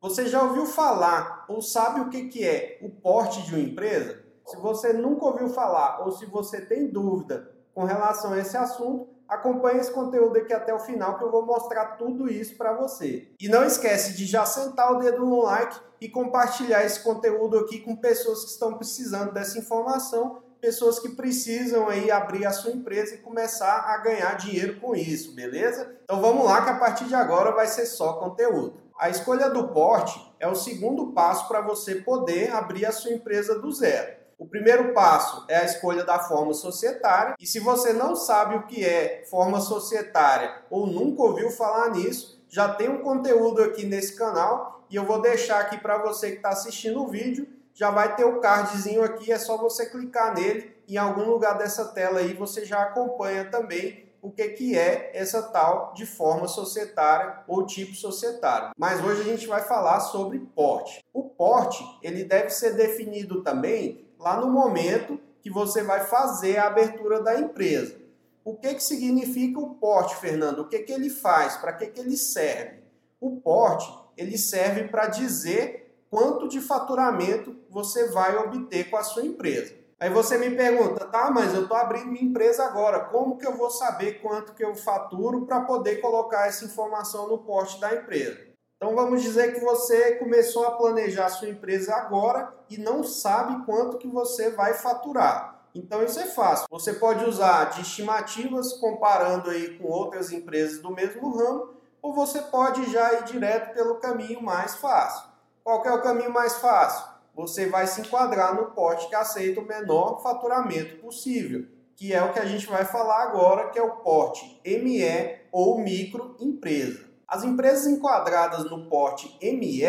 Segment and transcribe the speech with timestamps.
[0.00, 4.24] Você já ouviu falar ou sabe o que, que é o porte de uma empresa?
[4.46, 9.08] Se você nunca ouviu falar ou se você tem dúvida com relação a esse assunto,
[9.28, 13.28] acompanhe esse conteúdo aqui até o final que eu vou mostrar tudo isso para você.
[13.38, 17.80] E não esquece de já sentar o dedo no like e compartilhar esse conteúdo aqui
[17.80, 23.16] com pessoas que estão precisando dessa informação, pessoas que precisam aí abrir a sua empresa
[23.16, 25.94] e começar a ganhar dinheiro com isso, beleza?
[26.04, 28.80] Então vamos lá que a partir de agora vai ser só conteúdo.
[29.00, 33.58] A escolha do porte é o segundo passo para você poder abrir a sua empresa
[33.58, 34.14] do zero.
[34.38, 38.66] O primeiro passo é a escolha da forma societária, e se você não sabe o
[38.66, 44.14] que é forma societária ou nunca ouviu falar nisso, já tem um conteúdo aqui nesse
[44.14, 47.48] canal e eu vou deixar aqui para você que está assistindo o vídeo.
[47.72, 50.76] Já vai ter o cardzinho aqui, é só você clicar nele.
[50.86, 55.42] Em algum lugar dessa tela aí você já acompanha também o que, que é essa
[55.42, 58.70] tal de forma societária ou tipo societário.
[58.76, 61.04] Mas hoje a gente vai falar sobre porte.
[61.12, 66.66] O porte ele deve ser definido também lá no momento que você vai fazer a
[66.66, 67.98] abertura da empresa.
[68.44, 70.60] O que, que significa o porte, Fernando?
[70.60, 71.56] O que, que ele faz?
[71.56, 72.80] Para que, que ele serve?
[73.20, 79.24] O porte ele serve para dizer quanto de faturamento você vai obter com a sua
[79.24, 79.79] empresa.
[80.00, 83.54] Aí você me pergunta, tá, mas eu estou abrindo minha empresa agora, como que eu
[83.54, 88.40] vou saber quanto que eu faturo para poder colocar essa informação no porte da empresa?
[88.76, 93.98] Então vamos dizer que você começou a planejar sua empresa agora e não sabe quanto
[93.98, 95.66] que você vai faturar.
[95.74, 96.66] Então isso é fácil.
[96.70, 102.40] Você pode usar de estimativas comparando aí com outras empresas do mesmo ramo, ou você
[102.40, 105.28] pode já ir direto pelo caminho mais fácil.
[105.62, 107.19] Qual é o caminho mais fácil?
[107.34, 112.32] Você vai se enquadrar no porte que aceita o menor faturamento possível, que é o
[112.32, 117.08] que a gente vai falar agora, que é o porte ME ou microempresa.
[117.26, 119.82] As empresas enquadradas no porte ME,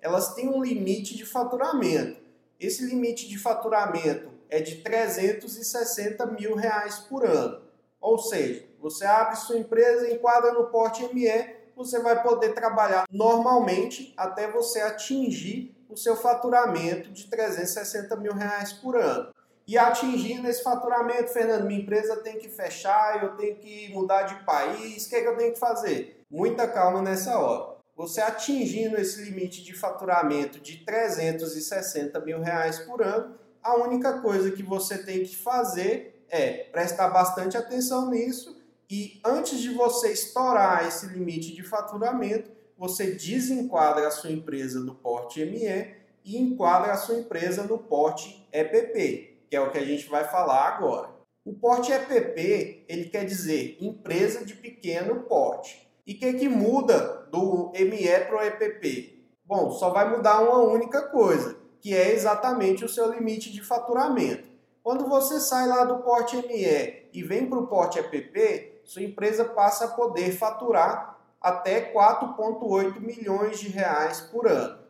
[0.00, 2.20] elas têm um limite de faturamento.
[2.60, 7.62] Esse limite de faturamento é de 360 mil reais por ano.
[8.00, 14.12] Ou seja, você abre sua empresa, enquadra no porte ME, você vai poder trabalhar normalmente
[14.16, 19.32] até você atingir o seu faturamento de 360 mil reais por ano.
[19.66, 24.44] E atingindo esse faturamento, Fernando, minha empresa tem que fechar, eu tenho que mudar de
[24.44, 26.22] país, o que, é que eu tenho que fazer?
[26.30, 27.74] Muita calma nessa hora.
[27.96, 34.50] Você atingindo esse limite de faturamento de 360 mil reais por ano, a única coisa
[34.50, 40.86] que você tem que fazer é prestar bastante atenção nisso e antes de você estourar
[40.86, 46.96] esse limite de faturamento, você desenquadra a sua empresa do porte ME e enquadra a
[46.96, 51.10] sua empresa no porte EPP, que é o que a gente vai falar agora.
[51.44, 55.86] O porte EPP, ele quer dizer empresa de pequeno porte.
[56.06, 59.26] E o que, que muda do ME para o EPP?
[59.44, 64.48] Bom, só vai mudar uma única coisa, que é exatamente o seu limite de faturamento.
[64.82, 69.44] Quando você sai lá do porte ME e vem para o porte EPP, sua empresa
[69.44, 74.84] passa a poder faturar até 4,8 milhões de reais por ano.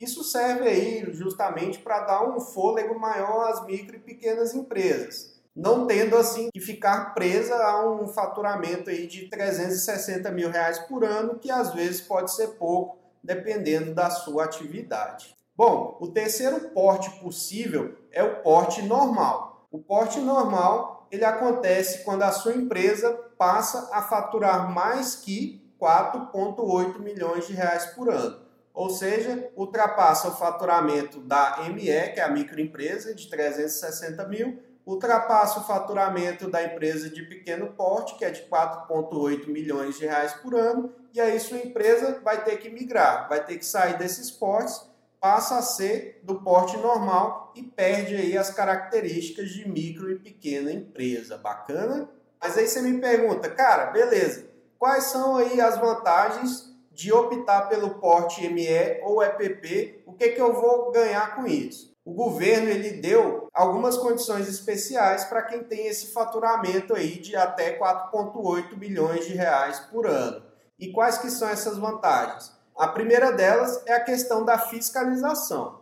[0.00, 5.86] Isso serve aí justamente para dar um fôlego maior às micro e pequenas empresas, não
[5.86, 11.38] tendo assim que ficar presa a um faturamento aí de 360 mil reais por ano,
[11.38, 15.36] que às vezes pode ser pouco, dependendo da sua atividade.
[15.56, 19.66] Bom, o terceiro porte possível é o porte normal.
[19.72, 26.98] O porte normal ele acontece quando a sua empresa passa a faturar mais que 4,8
[26.98, 28.40] milhões de reais por ano.
[28.74, 35.60] Ou seja, ultrapassa o faturamento da ME, que é a microempresa, de 360 mil, ultrapassa
[35.60, 40.54] o faturamento da empresa de pequeno porte, que é de 4,8 milhões de reais por
[40.54, 44.88] ano, e aí sua empresa vai ter que migrar, vai ter que sair desses portes,
[45.20, 50.72] passa a ser do porte normal e perde aí as características de micro e pequena
[50.72, 51.36] empresa.
[51.36, 52.08] Bacana?
[52.40, 57.98] Mas aí você me pergunta, cara, beleza, Quais são aí as vantagens de optar pelo
[57.98, 60.04] porte ME ou EPP?
[60.06, 61.92] O que, que eu vou ganhar com isso?
[62.04, 67.76] O governo ele deu algumas condições especiais para quem tem esse faturamento aí de até
[67.76, 70.42] 4,8 bilhões de reais por ano.
[70.78, 72.52] E quais que são essas vantagens?
[72.78, 75.80] A primeira delas é a questão da fiscalização.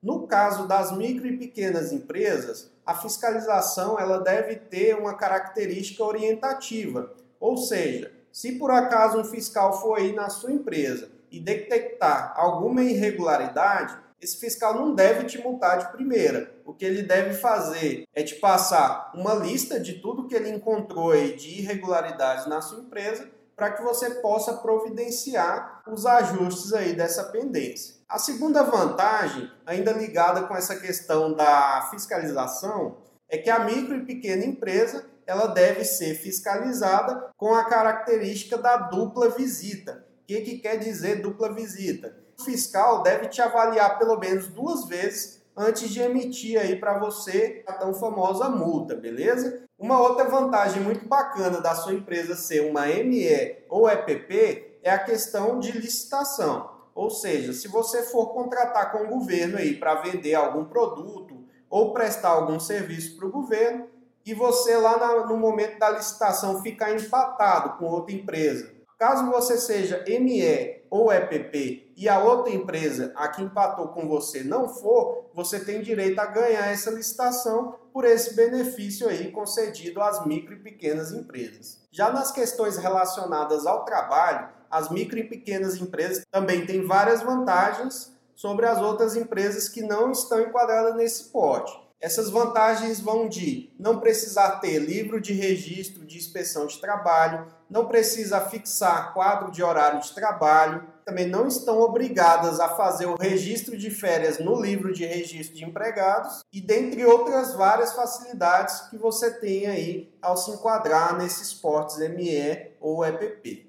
[0.00, 7.12] No caso das micro e pequenas empresas, a fiscalização ela deve ter uma característica orientativa,
[7.40, 12.80] ou seja, se por acaso um fiscal for aí na sua empresa e detectar alguma
[12.80, 16.54] irregularidade, esse fiscal não deve te multar de primeira.
[16.64, 21.10] O que ele deve fazer é te passar uma lista de tudo que ele encontrou
[21.10, 27.24] aí de irregularidades na sua empresa para que você possa providenciar os ajustes aí dessa
[27.24, 27.96] pendência.
[28.06, 32.98] A segunda vantagem, ainda ligada com essa questão da fiscalização,
[33.28, 38.76] é que a micro e pequena empresa ela deve ser fiscalizada com a característica da
[38.76, 40.06] dupla visita.
[40.22, 42.16] O que, que quer dizer dupla visita?
[42.38, 47.64] O fiscal deve te avaliar pelo menos duas vezes antes de emitir aí para você
[47.66, 49.65] a tão famosa multa, beleza?
[49.78, 54.98] Uma outra vantagem muito bacana da sua empresa ser uma ME ou EPP é a
[54.98, 56.70] questão de licitação.
[56.94, 61.92] Ou seja, se você for contratar com o governo aí para vender algum produto ou
[61.92, 63.86] prestar algum serviço para o governo
[64.24, 70.04] e você lá no momento da licitação ficar empatado com outra empresa, caso você seja
[70.06, 75.60] ME ou EPP e a outra empresa a que empatou com você não for, você
[75.60, 81.12] tem direito a ganhar essa licitação por esse benefício aí concedido às micro e pequenas
[81.12, 81.80] empresas.
[81.90, 88.14] Já nas questões relacionadas ao trabalho, as micro e pequenas empresas também têm várias vantagens
[88.34, 91.85] sobre as outras empresas que não estão enquadradas nesse pote.
[92.00, 97.86] Essas vantagens vão de não precisar ter livro de registro de inspeção de trabalho, não
[97.86, 103.78] precisa fixar quadro de horário de trabalho, também não estão obrigadas a fazer o registro
[103.78, 109.30] de férias no livro de registro de empregados e dentre outras várias facilidades que você
[109.30, 113.65] tem aí ao se enquadrar nesses portes ME ou EPP.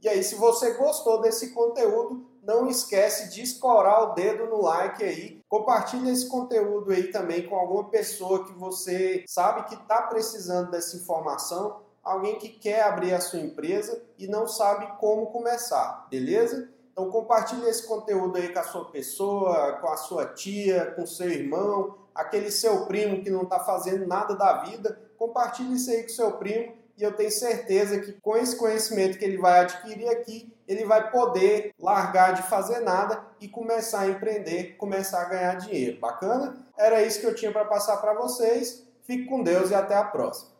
[0.00, 5.02] E aí, se você gostou desse conteúdo, não esquece de escorar o dedo no like
[5.02, 5.40] aí.
[5.48, 10.96] Compartilhe esse conteúdo aí também com alguma pessoa que você sabe que está precisando dessa
[10.96, 16.70] informação alguém que quer abrir a sua empresa e não sabe como começar, beleza?
[16.90, 21.28] Então compartilhe esse conteúdo aí com a sua pessoa, com a sua tia, com seu
[21.28, 24.98] irmão, aquele seu primo que não está fazendo nada da vida.
[25.16, 29.24] Compartilhe isso aí com seu primo e eu tenho certeza que com esse conhecimento que
[29.24, 34.76] ele vai adquirir aqui, ele vai poder largar de fazer nada e começar a empreender,
[34.76, 36.00] começar a ganhar dinheiro.
[36.00, 36.56] Bacana?
[36.76, 38.84] Era isso que eu tinha para passar para vocês.
[39.04, 40.57] Fique com Deus e até a próxima.